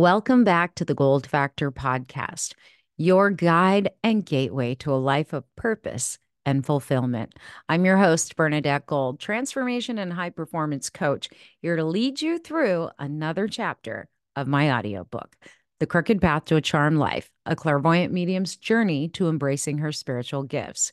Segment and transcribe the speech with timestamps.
[0.00, 2.54] Welcome back to the Gold Factor podcast,
[2.96, 6.16] your guide and gateway to a life of purpose
[6.46, 7.34] and fulfillment.
[7.68, 11.28] I'm your host, Bernadette Gold, transformation and high performance coach,
[11.60, 15.36] here to lead you through another chapter of my audiobook,
[15.80, 20.44] The Crooked Path to a Charmed Life, a clairvoyant medium's journey to embracing her spiritual
[20.44, 20.92] gifts.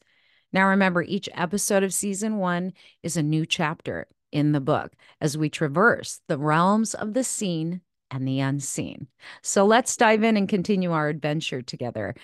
[0.52, 5.38] Now, remember, each episode of season one is a new chapter in the book as
[5.38, 7.80] we traverse the realms of the seen
[8.12, 9.08] and the unseen.
[9.42, 12.16] So let's dive in and continue our adventure together.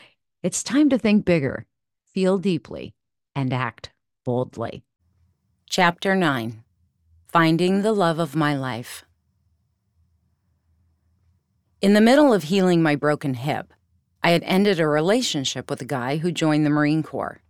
[0.41, 1.65] It's time to think bigger,
[2.13, 2.93] feel deeply,
[3.35, 3.91] and act
[4.25, 4.83] boldly.
[5.69, 6.63] Chapter 9
[7.27, 9.05] Finding the Love of My Life.
[11.81, 13.73] In the middle of healing my broken hip,
[14.21, 17.41] I had ended a relationship with a guy who joined the Marine Corps.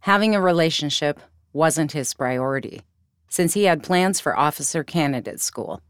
[0.00, 1.20] Having a relationship
[1.52, 2.82] wasn't his priority,
[3.28, 5.82] since he had plans for officer candidate school.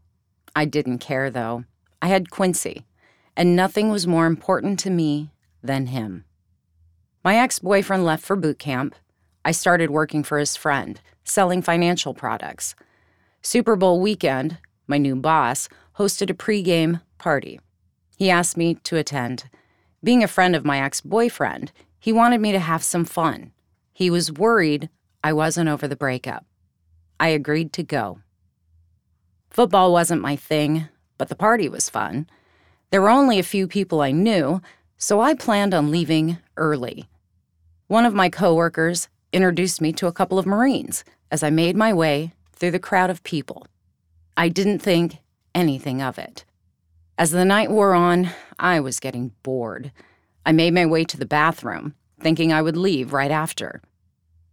[0.55, 1.63] I didn't care, though.
[2.01, 2.85] I had Quincy,
[3.35, 5.31] and nothing was more important to me
[5.63, 6.25] than him.
[7.23, 8.95] My ex boyfriend left for boot camp.
[9.43, 12.75] I started working for his friend, selling financial products.
[13.41, 17.59] Super Bowl weekend, my new boss hosted a pregame party.
[18.17, 19.49] He asked me to attend.
[20.03, 23.51] Being a friend of my ex boyfriend, he wanted me to have some fun.
[23.91, 24.89] He was worried
[25.23, 26.45] I wasn't over the breakup.
[27.19, 28.19] I agreed to go.
[29.49, 30.87] Football wasn't my thing,
[31.19, 32.27] but the party was fun.
[32.89, 34.63] There were only a few people I knew,
[34.97, 37.05] so I planned on leaving early.
[37.85, 41.93] One of my coworkers introduced me to a couple of Marines as I made my
[41.93, 43.67] way through the crowd of people.
[44.35, 45.17] I didn't think
[45.53, 46.45] anything of it.
[47.17, 49.91] As the night wore on, I was getting bored.
[50.45, 53.81] I made my way to the bathroom, thinking I would leave right after.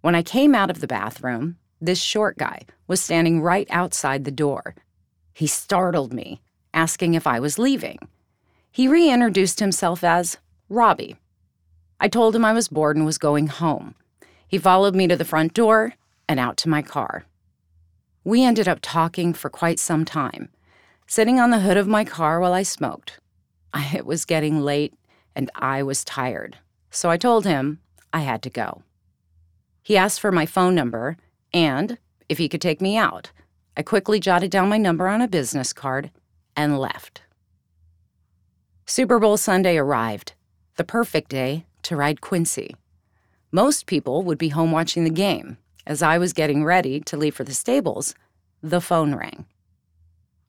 [0.01, 4.31] When I came out of the bathroom, this short guy was standing right outside the
[4.31, 4.75] door.
[5.33, 6.41] He startled me,
[6.77, 7.99] asking if I was leaving.
[8.71, 10.37] He reintroduced himself as
[10.69, 11.17] Robbie.
[11.99, 13.95] I told him I was bored and was going home.
[14.47, 15.95] He followed me to the front door
[16.29, 17.25] and out to my car.
[18.23, 20.51] We ended up talking for quite some time,
[21.07, 23.19] sitting on the hood of my car while I smoked.
[23.95, 24.95] It was getting late
[25.35, 26.59] and I was tired,
[26.91, 27.81] so I told him
[28.13, 28.83] I had to go.
[29.83, 31.17] He asked for my phone number
[31.53, 33.31] and if he could take me out.
[33.77, 36.11] I quickly jotted down my number on a business card
[36.57, 37.23] and left.
[38.87, 40.35] Super Bowl Sunday arrived,
[40.77, 42.77] the perfect day to ride Quincy.
[43.53, 45.59] Most people would be home watching the game.
[45.87, 48.15] As I was getting ready to leave for the stables,
[48.63, 49.47] the phone rang.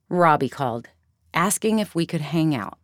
[0.10, 0.90] Robbie called,
[1.34, 2.80] asking if we could hang out.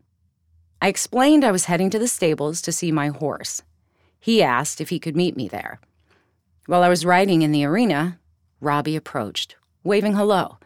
[0.81, 3.63] I explained I was heading to the stables to see my horse.
[4.19, 5.79] He asked if he could meet me there.
[6.65, 8.19] While I was riding in the arena,
[8.61, 10.57] Robbie approached, waving hello.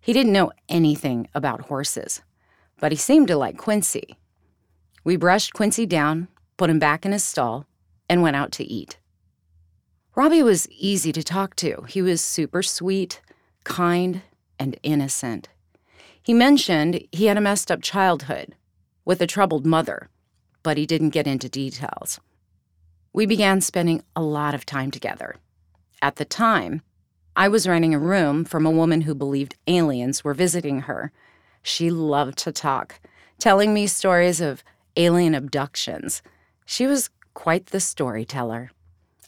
[0.00, 2.22] He didn't know anything about horses,
[2.80, 4.16] but he seemed to like Quincy.
[5.04, 7.66] We brushed Quincy down, put him back in his stall,
[8.08, 8.98] and went out to eat.
[10.14, 11.84] Robbie was easy to talk to.
[11.88, 13.20] He was super sweet,
[13.64, 14.22] kind,
[14.58, 15.48] and innocent.
[16.22, 18.54] He mentioned he had a messed up childhood
[19.04, 20.08] with a troubled mother,
[20.62, 22.20] but he didn't get into details.
[23.12, 25.36] We began spending a lot of time together.
[26.02, 26.82] At the time,
[27.36, 31.12] I was renting a room from a woman who believed aliens were visiting her.
[31.62, 33.00] She loved to talk,
[33.38, 34.64] telling me stories of
[34.96, 36.22] alien abductions.
[36.66, 38.70] She was quite the storyteller.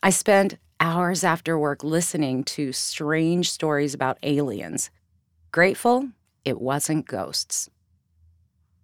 [0.03, 4.91] I spent hours after work listening to strange stories about aliens.
[5.53, 6.09] Grateful
[6.45, 7.71] it wasn't ghosts.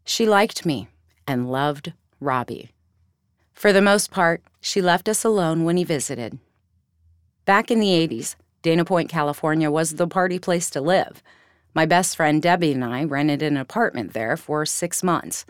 [0.05, 0.89] She liked me
[1.27, 2.71] and loved Robbie.
[3.53, 6.39] For the most part, she left us alone when he visited.
[7.45, 8.37] Back in the 80s,
[8.69, 11.23] Dana Point, California was the party place to live.
[11.73, 15.47] My best friend Debbie and I rented an apartment there for six months.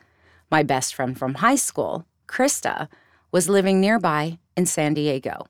[0.53, 2.87] My best friend from high school, Krista,
[3.33, 5.49] was living nearby in San Diego.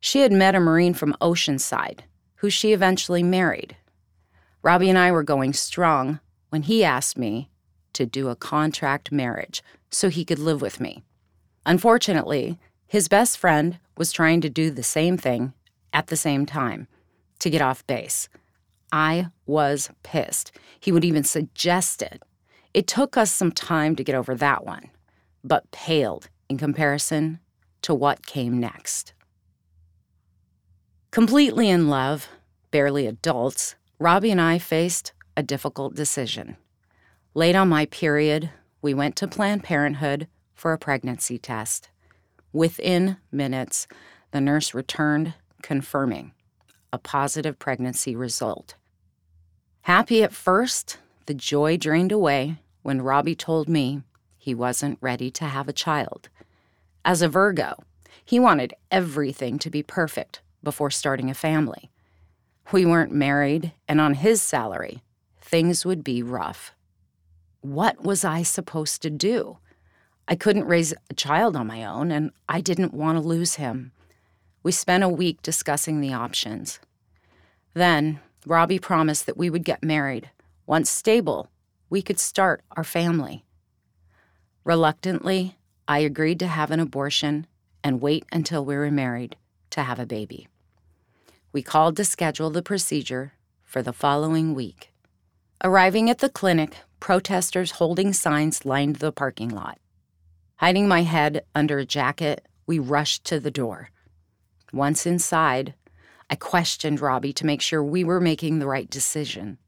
[0.00, 2.00] She had met a Marine from Oceanside,
[2.34, 3.74] who she eventually married.
[4.60, 6.20] Robbie and I were going strong
[6.50, 7.48] when he asked me
[7.94, 11.04] to do a contract marriage so he could live with me.
[11.64, 15.54] Unfortunately, his best friend was trying to do the same thing
[15.92, 16.88] at the same time
[17.38, 18.28] to get off base.
[18.92, 20.52] I was pissed.
[20.78, 22.22] He would even suggest it.
[22.74, 24.90] It took us some time to get over that one,
[25.42, 27.40] but paled in comparison
[27.82, 29.12] to what came next.
[31.10, 32.28] Completely in love,
[32.70, 36.56] barely adults, Robbie and I faced a difficult decision.
[37.34, 38.50] Late on my period,
[38.80, 41.88] we went to Planned Parenthood for a pregnancy test.
[42.52, 43.86] Within minutes,
[44.32, 46.32] the nurse returned confirming
[46.92, 48.74] a positive pregnancy result.
[49.82, 54.02] Happy at first, the joy drained away when Robbie told me
[54.36, 56.28] he wasn't ready to have a child.
[57.04, 57.82] As a Virgo,
[58.24, 61.90] he wanted everything to be perfect before starting a family.
[62.70, 65.02] We weren't married, and on his salary,
[65.40, 66.72] things would be rough.
[67.60, 69.58] What was I supposed to do?
[70.28, 73.92] I couldn't raise a child on my own, and I didn't want to lose him.
[74.62, 76.78] We spent a week discussing the options.
[77.74, 80.30] Then, Robbie promised that we would get married.
[80.66, 81.48] Once stable,
[81.90, 83.44] we could start our family.
[84.64, 85.56] Reluctantly,
[85.88, 87.46] I agreed to have an abortion
[87.82, 89.36] and wait until we were married
[89.70, 90.48] to have a baby.
[91.52, 93.32] We called to schedule the procedure
[93.62, 94.92] for the following week.
[95.64, 99.78] Arriving at the clinic, protesters holding signs lined the parking lot.
[100.56, 103.90] Hiding my head under a jacket, we rushed to the door.
[104.72, 105.74] Once inside,
[106.30, 109.58] I questioned Robbie to make sure we were making the right decision.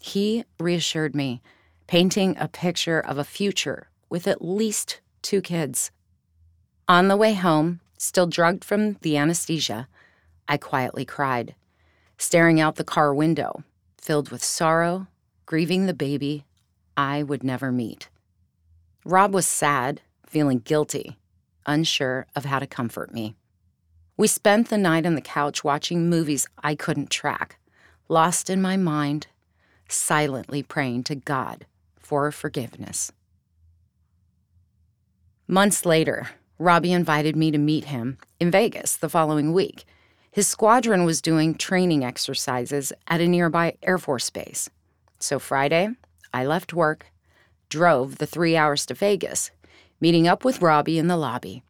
[0.00, 1.42] He reassured me,
[1.88, 5.90] painting a picture of a future with at least two kids.
[6.86, 9.88] On the way home, still drugged from the anesthesia,
[10.46, 11.56] I quietly cried,
[12.16, 13.64] staring out the car window,
[14.00, 15.08] filled with sorrow,
[15.46, 16.44] grieving the baby
[16.96, 18.08] I would never meet.
[19.04, 21.18] Rob was sad, feeling guilty,
[21.66, 23.34] unsure of how to comfort me.
[24.18, 27.60] We spent the night on the couch watching movies I couldn't track,
[28.08, 29.28] lost in my mind,
[29.88, 33.12] silently praying to God for forgiveness.
[35.46, 39.84] Months later, Robbie invited me to meet him in Vegas the following week.
[40.32, 44.68] His squadron was doing training exercises at a nearby Air Force base.
[45.20, 45.90] So Friday,
[46.34, 47.06] I left work,
[47.68, 49.52] drove the three hours to Vegas,
[50.00, 51.62] meeting up with Robbie in the lobby.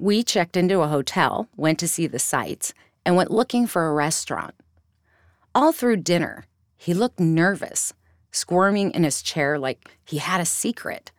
[0.00, 2.72] We checked into a hotel, went to see the sights,
[3.04, 4.54] and went looking for a restaurant.
[5.56, 6.44] All through dinner,
[6.76, 7.92] he looked nervous,
[8.30, 11.10] squirming in his chair like he had a secret.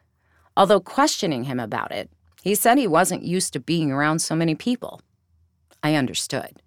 [0.55, 2.09] Although questioning him about it,
[2.41, 5.01] he said he wasn't used to being around so many people.
[5.83, 6.61] I understood.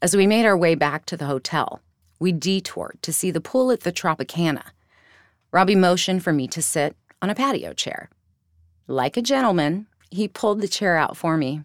[0.00, 1.80] As we made our way back to the hotel,
[2.20, 4.66] we detoured to see the pool at the Tropicana.
[5.50, 8.08] Robbie motioned for me to sit on a patio chair.
[8.86, 11.62] Like a gentleman, he pulled the chair out for me,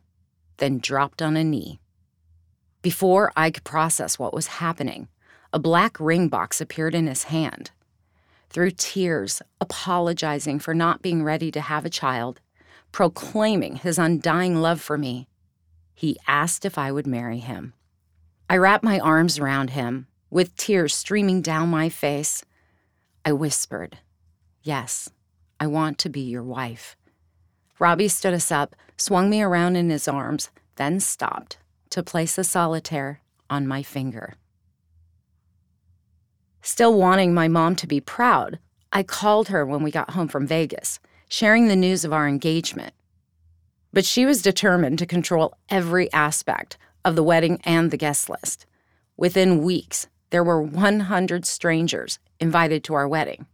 [0.58, 1.80] then dropped on a knee.
[2.82, 5.08] Before I could process what was happening,
[5.52, 7.72] a black ring box appeared in his hand.
[8.50, 12.40] Through tears, apologizing for not being ready to have a child,
[12.92, 15.28] proclaiming his undying love for me,
[15.94, 17.74] he asked if I would marry him.
[18.50, 22.44] I wrapped my arms around him, with tears streaming down my face.
[23.26, 23.98] I whispered,
[24.64, 25.10] Yes,
[25.60, 26.96] I want to be your wife.
[27.80, 31.58] Robbie stood us up, swung me around in his arms, then stopped
[31.90, 34.36] to place a solitaire on my finger.
[36.62, 38.60] Still wanting my mom to be proud,
[38.92, 41.00] I called her when we got home from Vegas,
[41.30, 42.94] sharing the news of our engagement.
[43.94, 48.66] But she was determined to control every aspect of the wedding and the guest list.
[49.16, 53.48] Within weeks, there were 100 strangers invited to our wedding.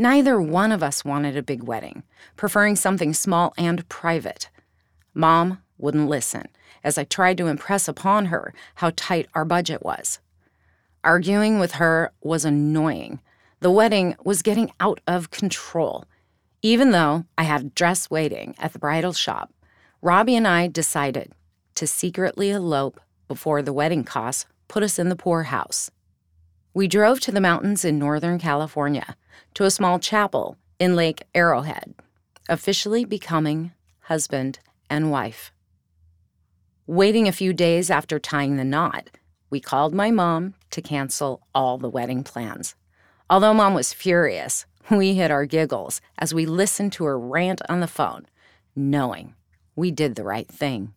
[0.00, 2.04] Neither one of us wanted a big wedding,
[2.34, 4.48] preferring something small and private.
[5.12, 6.48] Mom wouldn't listen
[6.82, 10.18] as I tried to impress upon her how tight our budget was.
[11.04, 13.20] Arguing with her was annoying.
[13.60, 16.06] The wedding was getting out of control.
[16.62, 19.52] Even though I had dress waiting at the bridal shop,
[20.00, 21.32] Robbie and I decided
[21.74, 25.90] to secretly elope before the wedding costs put us in the poorhouse.
[26.72, 29.16] We drove to the mountains in Northern California
[29.54, 31.94] to a small chapel in Lake Arrowhead,
[32.48, 33.72] officially becoming
[34.02, 35.52] husband and wife.
[36.86, 39.10] Waiting a few days after tying the knot,
[39.50, 42.76] we called my mom to cancel all the wedding plans.
[43.28, 47.80] Although mom was furious, we hid our giggles as we listened to her rant on
[47.80, 48.26] the phone,
[48.76, 49.34] knowing
[49.74, 50.94] we did the right thing.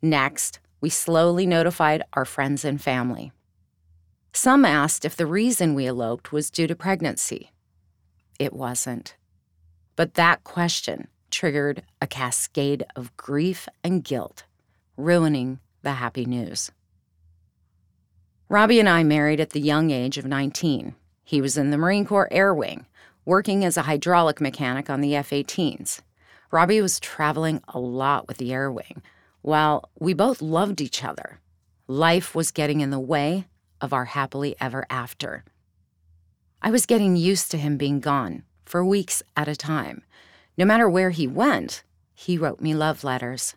[0.00, 3.30] Next, we slowly notified our friends and family.
[4.34, 7.52] Some asked if the reason we eloped was due to pregnancy.
[8.38, 9.14] It wasn't.
[9.94, 14.44] But that question triggered a cascade of grief and guilt,
[14.96, 16.70] ruining the happy news.
[18.48, 20.94] Robbie and I married at the young age of 19.
[21.24, 22.86] He was in the Marine Corps Air Wing,
[23.24, 26.00] working as a hydraulic mechanic on the F 18s.
[26.50, 29.02] Robbie was traveling a lot with the Air Wing,
[29.42, 31.38] while we both loved each other.
[31.86, 33.46] Life was getting in the way
[33.82, 35.44] of our happily ever after.
[36.62, 40.02] I was getting used to him being gone for weeks at a time.
[40.56, 41.82] No matter where he went,
[42.14, 43.56] he wrote me love letters.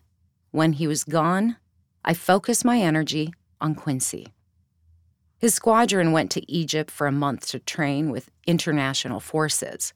[0.50, 1.56] When he was gone,
[2.04, 4.28] I focused my energy on Quincy.
[5.38, 9.92] His squadron went to Egypt for a month to train with international forces.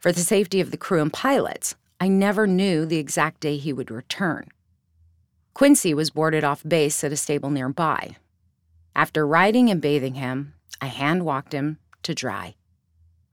[0.00, 3.72] For the safety of the crew and pilots, I never knew the exact day he
[3.72, 4.48] would return.
[5.54, 8.16] Quincy was boarded off base at a stable nearby.
[8.94, 12.54] After riding and bathing him, I hand walked him to dry.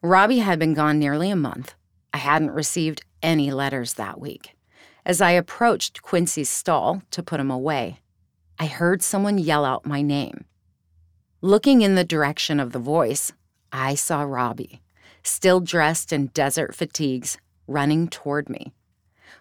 [0.01, 1.73] Robbie had been gone nearly a month.
[2.13, 4.55] I hadn't received any letters that week.
[5.05, 7.99] As I approached Quincy's stall to put him away,
[8.57, 10.45] I heard someone yell out my name.
[11.41, 13.33] Looking in the direction of the voice,
[13.71, 14.81] I saw Robbie,
[15.23, 18.73] still dressed in desert fatigues, running toward me.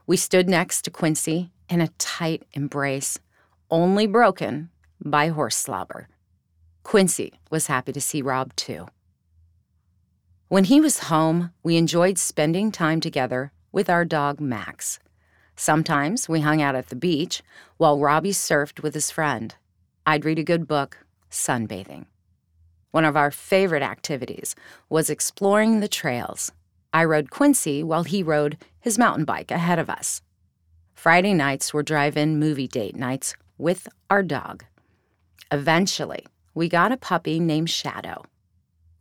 [0.07, 3.19] We stood next to Quincy in a tight embrace,
[3.71, 4.71] only broken
[5.03, 6.09] by horse slobber.
[6.83, 8.87] Quincy was happy to see Rob too.
[10.49, 14.99] When he was home, we enjoyed spending time together with our dog Max.
[15.57, 17.43] Sometimes we hung out at the beach
[17.77, 19.55] while Robbie surfed with his friend.
[20.07, 20.99] I'd read a good book,
[21.31, 22.07] sunbathing.
[22.91, 24.55] One of our favorite activities
[24.89, 26.53] was exploring the trails.
[26.93, 30.23] I rode Quincy while he rode his mountain bike ahead of us.
[30.95, 34.65] Friday nights were drive in movie date nights with our dog.
[35.51, 38.25] Eventually, we got a puppy named Shadow.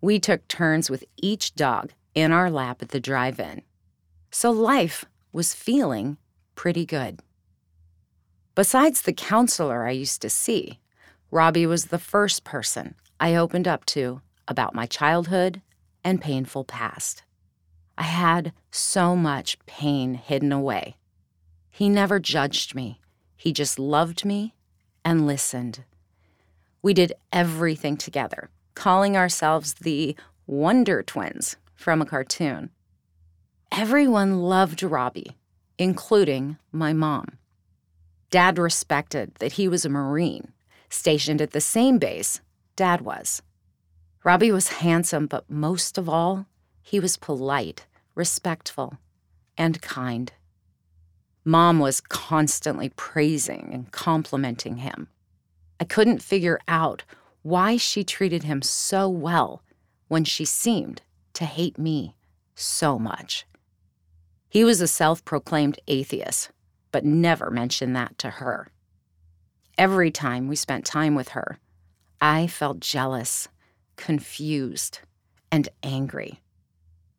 [0.02, 3.62] We took turns with each dog in our lap at the drive in.
[4.32, 6.18] So life was feeling
[6.56, 7.20] pretty good.
[8.56, 10.80] Besides the counselor I used to see,
[11.32, 15.62] Robbie was the first person I opened up to about my childhood
[16.04, 17.24] and painful past.
[17.98, 20.98] I had so much pain hidden away.
[21.70, 23.00] He never judged me,
[23.36, 24.54] he just loved me
[25.04, 25.84] and listened.
[26.84, 32.70] We did everything together, calling ourselves the Wonder Twins from a cartoon.
[33.72, 35.36] Everyone loved Robbie,
[35.80, 37.40] including my mom.
[38.30, 40.54] Dad respected that he was a Marine
[40.90, 42.40] stationed at the same base
[42.75, 43.42] Dad was.
[44.24, 46.46] Robbie was handsome, but most of all,
[46.82, 47.86] he was polite,
[48.16, 48.98] respectful,
[49.58, 50.32] and kind.
[51.44, 55.08] Mom was constantly praising and complimenting him.
[55.84, 57.04] I couldn't figure out
[57.42, 59.62] why she treated him so well
[60.08, 61.02] when she seemed
[61.34, 62.16] to hate me
[62.56, 63.46] so much.
[64.48, 66.52] He was a self proclaimed atheist,
[66.94, 68.70] but never mentioned that to her.
[69.78, 71.60] Every time we spent time with her,
[72.22, 73.50] I felt jealous,
[73.98, 75.00] confused,
[75.52, 76.40] and angry,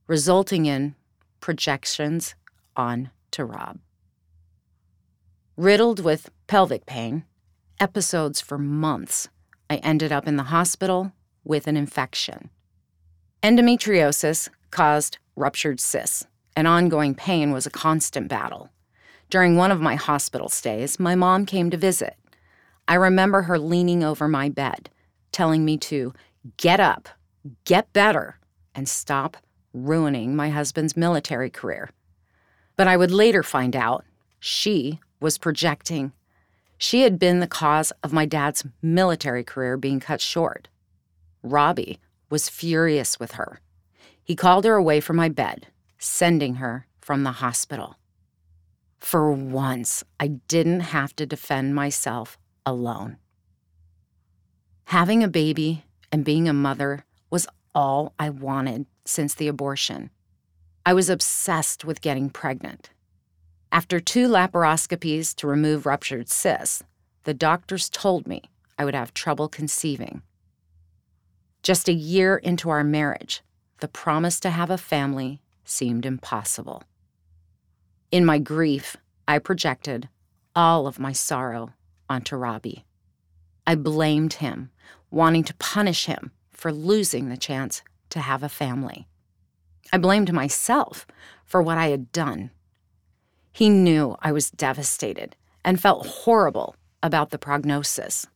[0.06, 0.94] resulting in
[1.40, 2.34] projections
[2.76, 3.78] on to Rob.
[5.54, 7.24] Riddled with pelvic pain,
[7.80, 9.28] episodes for months,
[9.68, 11.12] I ended up in the hospital
[11.44, 12.50] with an infection.
[13.42, 16.26] Endometriosis caused ruptured cysts,
[16.56, 18.70] and ongoing pain was a constant battle.
[19.30, 22.16] During one of my hospital stays, my mom came to visit.
[22.86, 24.90] I remember her leaning over my bed,
[25.32, 26.12] telling me to
[26.56, 27.08] get up,
[27.64, 28.38] get better,
[28.74, 29.36] and stop
[29.72, 31.90] ruining my husband's military career.
[32.76, 34.04] But I would later find out
[34.38, 36.12] she was projecting.
[36.78, 40.68] She had been the cause of my dad's military career being cut short.
[41.42, 41.98] Robbie
[42.30, 43.60] was furious with her.
[44.22, 47.96] He called her away from my bed, sending her from the hospital.
[48.98, 53.18] For once, I didn't have to defend myself alone.
[54.86, 60.10] Having a baby and being a mother was all I wanted since the abortion.
[60.86, 62.90] I was obsessed with getting pregnant.
[63.74, 66.84] After two laparoscopies to remove ruptured cysts,
[67.24, 68.42] the doctors told me
[68.78, 70.22] I would have trouble conceiving.
[71.60, 73.42] Just a year into our marriage,
[73.80, 76.84] the promise to have a family seemed impossible.
[78.12, 80.08] In my grief, I projected
[80.54, 81.72] all of my sorrow
[82.08, 82.84] onto Robbie.
[83.66, 84.70] I blamed him,
[85.10, 89.08] wanting to punish him for losing the chance to have a family.
[89.92, 91.08] I blamed myself
[91.44, 92.52] for what I had done.
[93.54, 98.26] He knew I was devastated and felt horrible about the prognosis.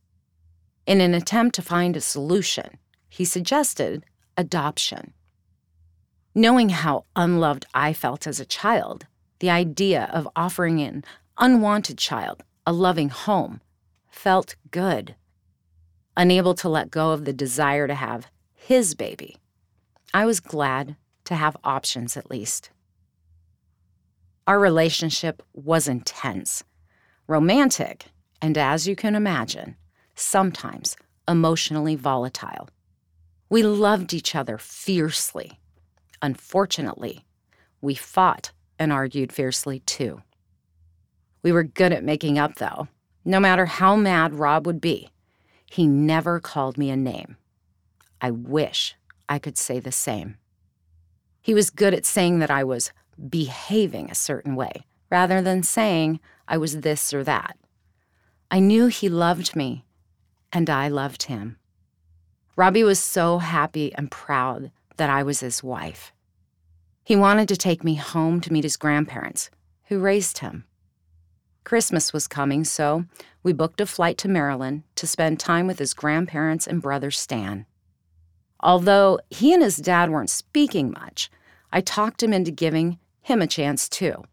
[0.87, 4.05] In an attempt to find a solution, he suggested
[4.37, 5.13] adoption.
[6.37, 9.07] Knowing how unloved I felt as a child,
[9.41, 11.05] the idea of offering an
[11.37, 13.61] unwanted child a loving home
[14.09, 15.17] felt good.
[16.17, 19.37] Unable to let go of the desire to have his baby,
[20.15, 20.95] I was glad
[21.25, 22.71] to have options at least.
[24.49, 26.65] Our relationship was intense,
[27.27, 28.07] romantic,
[28.41, 29.77] and as you can imagine,
[30.15, 30.97] sometimes
[31.29, 32.71] emotionally volatile.
[33.51, 35.61] We loved each other fiercely.
[36.23, 37.27] Unfortunately,
[37.83, 40.23] we fought and argued fiercely too.
[41.43, 42.89] We were good at making up, though,
[43.27, 45.11] no matter how mad Rob would be,
[45.67, 47.37] he never called me a name,
[48.23, 48.97] I wish
[49.29, 50.39] I could say the same.
[51.43, 52.93] He was good at saying that I was
[53.29, 57.57] behaving a certain way rather than saying I was this or that.
[58.51, 59.85] I knew he loved me,
[60.53, 61.59] and I loved him.
[62.57, 66.13] Robbie was so happy and proud that I was his wife.
[67.05, 69.51] He wanted to take me home to meet his grandparents,
[69.85, 70.65] who raised him.
[71.65, 73.05] Christmas was coming, so
[73.43, 77.67] we booked a flight to Maryland to spend time with his grandparents and brother Stan.
[78.61, 81.31] Although he and his dad weren't speaking much,
[81.73, 82.99] I talked him into giving
[83.29, 84.25] him a chance too.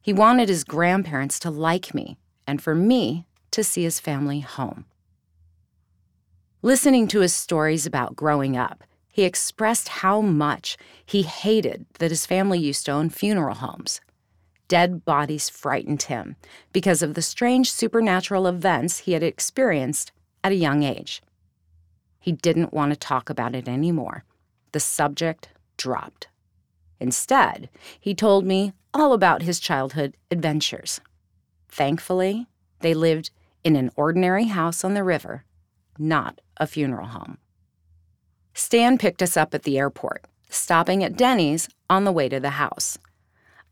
[0.00, 4.84] He wanted his grandparents to like me and for me to see his family home.
[6.62, 12.26] Listening to his stories about growing up, he expressed how much he hated that his
[12.26, 14.00] family used to own funeral homes.
[14.66, 16.36] Dead bodies frightened him
[16.72, 20.10] because of the strange supernatural events he had experienced
[20.42, 21.22] at a young age.
[22.18, 24.24] He didn't want to talk about it anymore.
[24.72, 26.28] The subject dropped.
[27.00, 31.00] Instead, he told me all about his childhood adventures.
[31.68, 32.46] Thankfully,
[32.80, 33.30] they lived
[33.64, 35.44] in an ordinary house on the river,
[35.98, 37.38] not a funeral home.
[38.52, 42.50] Stan picked us up at the airport, stopping at Denny's on the way to the
[42.50, 42.96] house.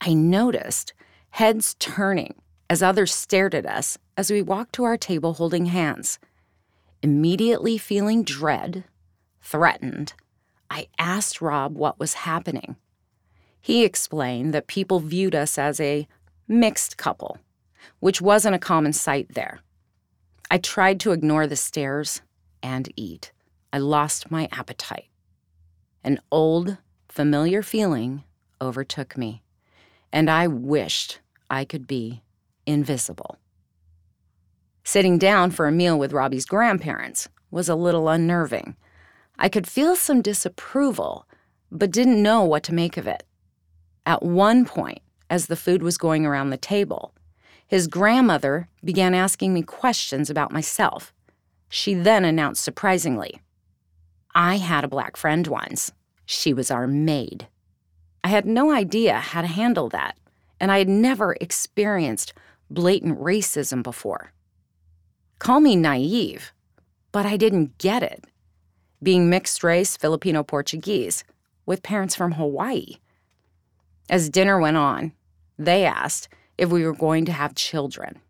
[0.01, 0.93] I noticed
[1.31, 2.35] heads turning
[2.69, 6.19] as others stared at us as we walked to our table holding hands.
[7.03, 8.85] Immediately feeling dread,
[9.41, 10.15] threatened,
[10.71, 12.77] I asked Rob what was happening.
[13.63, 16.09] He explained that people viewed us as a
[16.49, 17.39] mixed couple,
[18.01, 19.61] which wasn't a common sight there.
[20.51, 22.23] I tried to ignore the stares
[22.61, 23.31] and eat.
[23.73, 25.09] I lost my appetite.
[26.03, 26.77] An old,
[27.09, 28.25] familiar feeling
[28.61, 29.45] overtook me,
[30.13, 32.23] and I wished I could be
[32.67, 33.39] invisible.
[34.83, 38.77] Sitting down for a meal with Robbie's grandparents was a little unnerving.
[39.39, 41.29] I could feel some disapproval,
[41.71, 43.23] but didn't know what to make of it.
[44.05, 47.15] At one point, as the food was going around the table,
[47.67, 51.13] his grandmother began asking me questions about myself.
[51.69, 53.41] She then announced surprisingly,
[54.35, 55.93] I had a black friend once.
[56.27, 57.49] She was our maid.
[58.25, 60.17] I had no idea how to handle that,
[60.61, 62.33] and I had never experienced
[62.71, 64.33] blatant racism before.
[65.39, 66.53] Call me naive,
[67.11, 68.25] but I didn't get it.
[69.03, 71.25] Being mixed race Filipino Portuguese
[71.67, 72.97] with parents from Hawaii.
[74.13, 75.13] As dinner went on,
[75.59, 78.21] they asked if we were going to have children.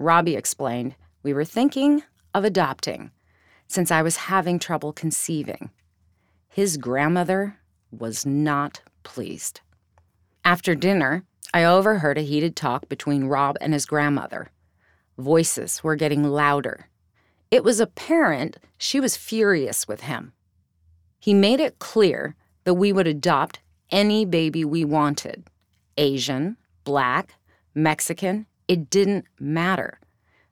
[0.00, 2.02] Robbie explained we were thinking
[2.34, 3.12] of adopting
[3.68, 5.70] since I was having trouble conceiving.
[6.48, 7.56] His grandmother
[7.92, 9.60] was not pleased.
[10.44, 11.22] After dinner,
[11.54, 14.50] I overheard a heated talk between Rob and his grandmother.
[15.16, 16.88] Voices were getting louder.
[17.52, 20.32] It was apparent she was furious with him.
[21.20, 25.44] He made it clear that we would adopt any baby we wanted
[25.96, 27.34] Asian, black,
[27.74, 30.00] Mexican, it didn't matter.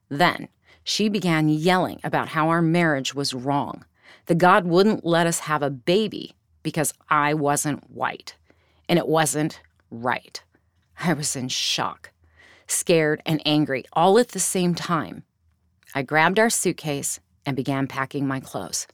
[0.08, 0.48] Then
[0.84, 3.84] she began yelling about how our marriage was wrong,
[4.26, 8.36] that God wouldn't let us have a baby because I wasn't white,
[8.88, 10.42] and it wasn't right.
[11.00, 12.10] I was in shock,
[12.66, 15.24] scared and angry all at the same time.
[15.94, 18.86] I grabbed our suitcase and began packing my clothes.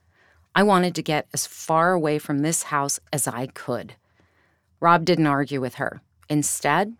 [0.54, 3.94] I wanted to get as far away from this house as I could.
[4.80, 6.00] Rob didn't argue with her.
[6.28, 6.94] Instead,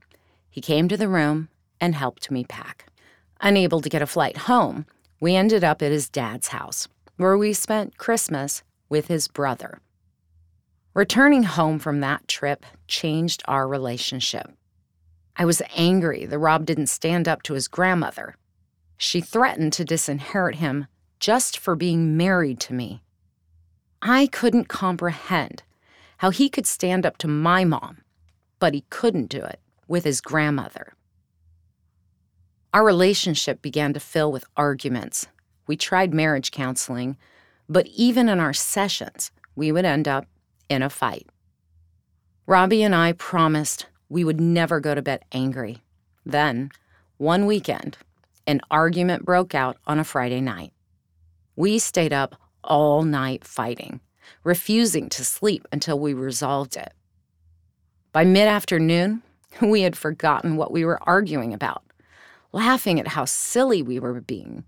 [0.51, 1.49] he came to the room
[1.81, 2.87] and helped me pack.
[3.41, 4.85] Unable to get a flight home,
[5.21, 9.81] we ended up at his dad's house, where we spent Christmas with his brother.
[10.93, 14.51] Returning home from that trip changed our relationship.
[15.37, 18.37] I was angry that Rob didn't stand up to his grandmother.
[18.99, 20.87] She threatened to disinherit him
[21.19, 23.03] just for being married to me.
[24.03, 25.63] I couldn't comprehend
[26.21, 27.97] how he could stand up to my mom,
[28.59, 30.93] but he couldn't do it with his grandmother.
[32.75, 35.29] Our relationship began to fill with arguments.
[35.67, 37.17] We tried marriage counseling,
[37.71, 40.27] but even in our sessions, we would end up
[40.69, 41.27] in a fight.
[42.45, 45.79] Robbie and I promised we would never go to bed angry.
[46.27, 46.71] Then,
[47.17, 47.97] one weekend,
[48.47, 50.75] an argument broke out on a Friday night.
[51.57, 54.01] We stayed up all night fighting
[54.45, 56.93] refusing to sleep until we resolved it.
[58.13, 59.23] By mid afternoon,
[59.63, 61.83] we had forgotten what we were arguing about,
[62.53, 64.65] laughing at how silly we were being.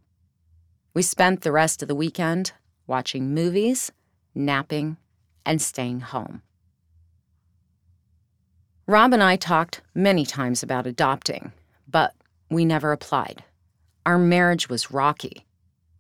[0.95, 2.53] We spent the rest of the weekend
[2.87, 3.91] watching movies,
[4.35, 4.97] napping,
[5.47, 6.43] and staying home.
[8.87, 11.53] Rob and I talked many times about adopting,
[11.89, 12.15] but
[12.51, 13.45] we never applied.
[14.05, 15.47] Our marriage was rocky.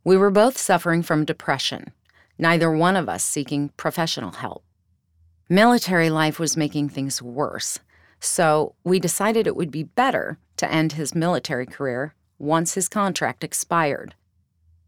[0.04, 1.92] We were both suffering from depression,
[2.38, 4.64] neither one of us seeking professional help.
[5.48, 7.78] Military life was making things worse,
[8.20, 13.44] so we decided it would be better to end his military career once his contract
[13.44, 14.14] expired.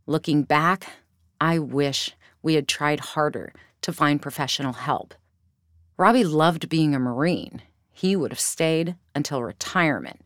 [0.07, 0.87] Looking back,
[1.41, 3.53] I wish we had tried harder
[3.83, 5.15] to find professional help.
[5.97, 7.63] Robbie loved being a Marine.
[7.93, 10.21] He would have stayed until retirement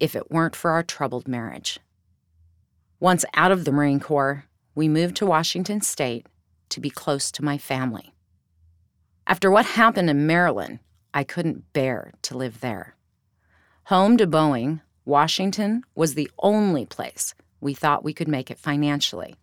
[0.00, 1.78] if it weren't for our troubled marriage.
[2.98, 4.44] Once out of the Marine Corps,
[4.74, 6.26] we moved to Washington State
[6.72, 8.12] to be close to my family.
[9.26, 10.80] After what happened in Maryland,
[11.14, 12.96] I couldn't bear to live there.
[13.84, 19.36] Home to Boeing, Washington was the only place we thought we could make it financially.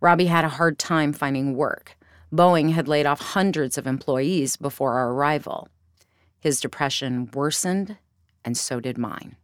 [0.00, 1.96] Robbie had a hard time finding work.
[2.32, 5.68] Boeing had laid off hundreds of employees before our arrival.
[6.38, 7.98] His depression worsened,
[8.44, 9.36] and so did mine.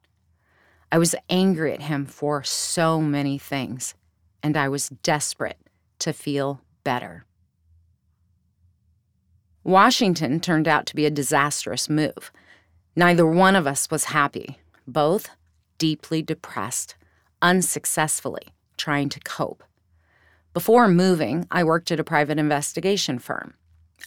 [0.91, 3.95] I was angry at him for so many things,
[4.43, 5.59] and I was desperate
[6.01, 7.25] to feel better.
[9.65, 12.31] Washington turned out to be a disastrous move.
[12.95, 15.29] Neither one of us was happy, both
[15.79, 16.95] deeply depressed,
[17.43, 19.65] unsuccessfully trying to cope.
[20.55, 23.55] Before moving, I worked at a private investigation firm.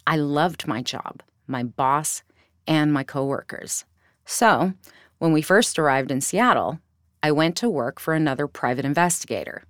[0.07, 2.23] I loved my job, my boss,
[2.65, 3.85] and my coworkers.
[4.25, 4.73] So,
[5.17, 6.79] when we first arrived in Seattle,
[7.21, 9.63] I went to work for another private investigator.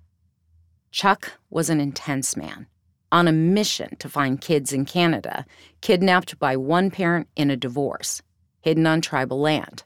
[0.90, 2.66] Chuck was an intense man,
[3.12, 5.46] on a mission to find kids in Canada
[5.80, 8.22] kidnapped by one parent in a divorce,
[8.60, 9.84] hidden on tribal land.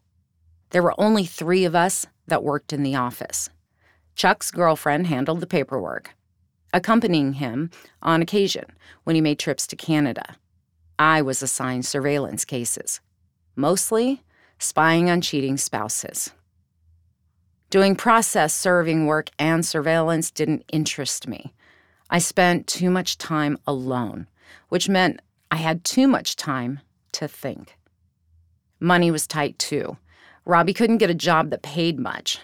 [0.71, 3.51] There were only three of us that worked in the office.
[4.15, 6.15] Chuck's girlfriend handled the paperwork,
[6.73, 7.71] accompanying him
[8.03, 8.65] on occasion
[9.05, 10.37] when he made trips to Canada.
[10.99, 13.01] I was assigned surveillance cases,
[13.57, 14.23] mostly
[14.59, 16.33] spying on cheating spouses.
[17.75, 21.53] Doing process serving work and surveillance didn't interest me.
[22.09, 24.29] I spent too much time alone,
[24.69, 26.79] which meant I had too much time
[27.11, 27.77] to think.
[28.79, 29.97] Money was tight too.
[30.45, 32.39] Robbie couldn't get a job that paid much.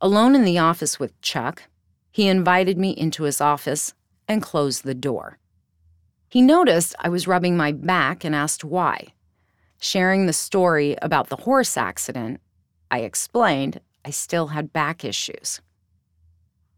[0.00, 1.62] Alone in the office with Chuck,
[2.10, 3.94] he invited me into his office
[4.26, 5.38] and closed the door.
[6.28, 9.12] He noticed I was rubbing my back and asked why.
[9.78, 12.40] Sharing the story about the horse accident,
[12.90, 15.60] I explained I still had back issues.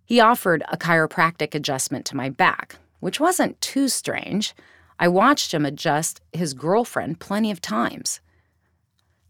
[0.04, 4.54] He offered a chiropractic adjustment to my back, which wasn't too strange.
[4.98, 8.20] I watched him adjust his girlfriend plenty of times.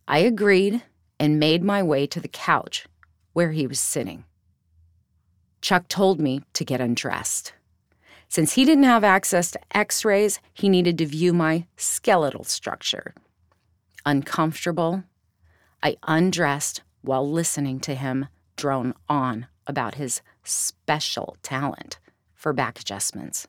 [0.08, 0.82] I agreed
[1.20, 2.86] and made my way to the couch
[3.32, 4.24] where he was sitting.
[5.60, 7.54] Chuck told me to get undressed.
[8.28, 13.14] Since he didn't have access to x rays, he needed to view my skeletal structure.
[14.04, 15.04] Uncomfortable,
[15.82, 21.98] I undressed while listening to him drone on about his special talent
[22.34, 23.46] for back adjustments.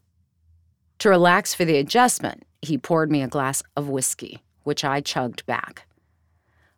[0.99, 5.45] To relax for the adjustment, he poured me a glass of whiskey, which I chugged
[5.45, 5.87] back.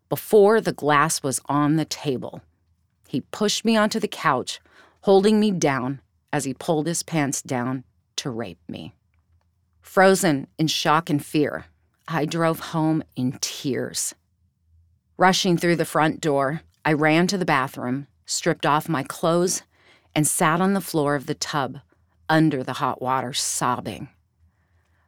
[0.09, 2.41] Before the glass was on the table,
[3.07, 4.59] he pushed me onto the couch
[5.01, 6.01] holding me down
[6.33, 7.83] as he pulled his pants down
[8.17, 8.93] to rape me.
[9.81, 11.65] Frozen in shock and fear,
[12.07, 14.13] I drove home in tears.
[15.17, 19.61] Rushing through the front door, I ran to the bathroom, stripped off my clothes,
[20.15, 21.81] and sat on the floor of the tub
[22.29, 24.07] under the hot water, sobbing.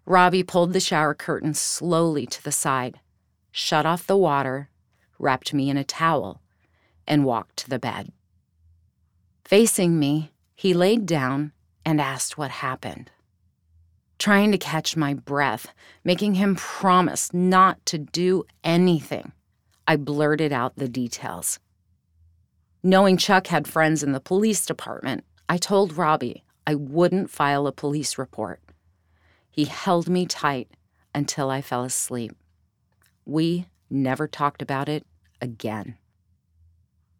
[0.05, 2.99] Robbie pulled the shower curtain slowly to the side,
[3.53, 4.69] shut off the water,
[5.17, 6.41] wrapped me in a towel,
[7.07, 8.11] and walked to the bed.
[9.45, 11.53] Facing me, he laid down
[11.85, 13.09] and asked what happened.
[14.17, 19.31] Trying to catch my breath, making him promise not to do anything,
[19.87, 21.57] I blurted out the details.
[22.81, 27.73] Knowing Chuck had friends in the police department, I told Robbie I wouldn't file a
[27.73, 28.61] police report.
[29.51, 30.69] He held me tight
[31.13, 32.31] until I fell asleep.
[33.25, 35.05] We never talked about it
[35.41, 35.97] again.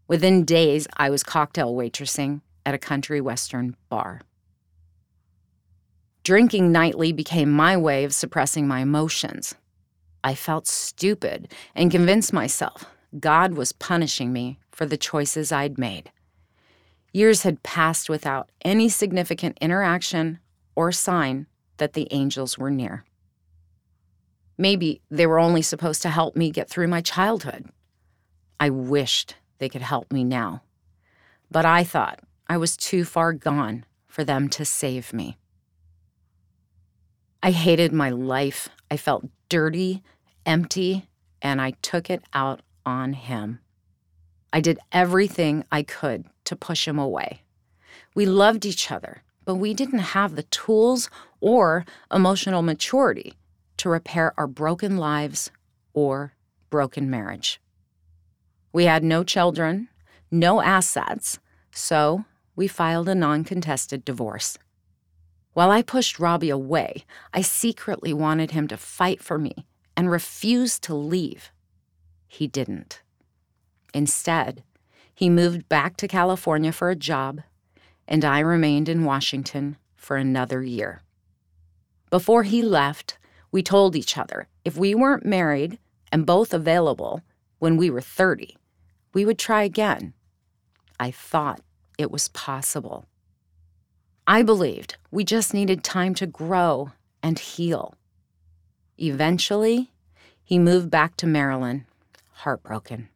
[0.07, 4.21] Within days, I was cocktail waitressing at a country western bar.
[6.23, 9.55] Drinking nightly became my way of suppressing my emotions.
[10.23, 12.85] I felt stupid and convinced myself
[13.17, 16.11] God was punishing me for the choices I'd made.
[17.11, 20.39] Years had passed without any significant interaction
[20.75, 23.03] or sign that the angels were near.
[24.57, 27.69] Maybe they were only supposed to help me get through my childhood.
[28.59, 30.61] I wished they could help me now.
[31.49, 35.37] But I thought I was too far gone for them to save me.
[37.41, 38.69] I hated my life.
[38.91, 40.03] I felt dirty,
[40.45, 41.07] empty,
[41.41, 43.59] and I took it out on him.
[44.51, 47.43] I did everything I could to push him away.
[48.15, 53.35] We loved each other, but we didn't have the tools or emotional maturity
[53.77, 55.51] to repair our broken lives
[55.93, 56.33] or
[56.69, 57.61] broken marriage.
[58.73, 59.89] We had no children,
[60.31, 61.39] no assets,
[61.71, 62.25] so
[62.55, 64.57] we filed a non contested divorce.
[65.53, 69.65] While I pushed Robbie away, I secretly wanted him to fight for me
[69.97, 71.51] and refuse to leave.
[72.29, 73.01] He didn't.
[73.93, 74.63] Instead,
[75.13, 77.41] he moved back to California for a job,
[78.07, 81.01] and I remained in Washington for another year.
[82.09, 83.17] Before he left,
[83.51, 85.79] we told each other if we weren't married
[86.11, 87.23] and both available
[87.57, 88.55] when we were 30,
[89.13, 90.13] we would try again.
[90.99, 91.61] I thought
[91.97, 93.05] it was possible.
[94.27, 96.91] I believed we just needed time to grow
[97.23, 97.95] and heal.
[98.97, 99.91] Eventually,
[100.43, 101.85] he moved back to Maryland,
[102.39, 103.09] heartbroken.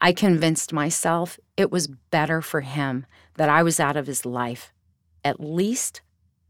[0.00, 4.72] I convinced myself it was better for him that I was out of his life.
[5.24, 6.02] At least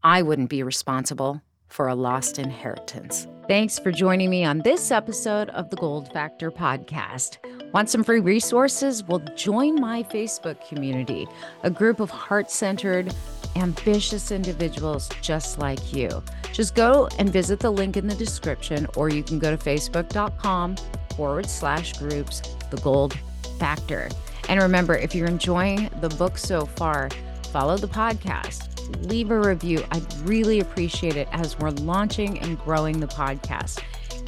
[0.03, 3.27] I wouldn't be responsible for a lost inheritance.
[3.47, 7.37] Thanks for joining me on this episode of the Gold Factor podcast.
[7.73, 9.03] Want some free resources?
[9.03, 11.27] Well, join my Facebook community,
[11.63, 13.13] a group of heart centered,
[13.55, 16.23] ambitious individuals just like you.
[16.53, 20.75] Just go and visit the link in the description, or you can go to facebook.com
[21.15, 22.41] forward slash groups,
[22.71, 23.17] the Gold
[23.59, 24.09] Factor.
[24.49, 27.09] And remember, if you're enjoying the book so far,
[27.51, 29.83] follow the podcast leave a review.
[29.91, 33.81] I'd really appreciate it as we're launching and growing the podcast.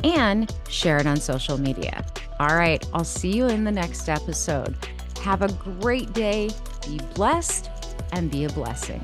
[0.04, 2.06] And share it on social media.
[2.40, 4.76] All right, I'll see you in the next episode.
[5.22, 6.50] Have a great day,
[6.86, 7.70] be blessed,
[8.12, 9.02] and be a blessing.